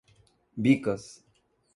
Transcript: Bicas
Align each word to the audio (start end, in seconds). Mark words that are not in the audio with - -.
Bicas 0.63 1.21